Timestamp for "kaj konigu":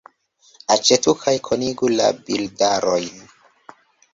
1.25-1.91